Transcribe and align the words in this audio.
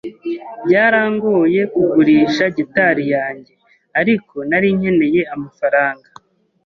Byarangoye 0.65 1.61
kugurisha 1.73 2.45
gitari 2.57 3.03
yanjye, 3.15 3.53
ariko 3.99 4.35
nari 4.49 4.67
nkeneye 4.77 5.21
amafaranga. 5.33 6.07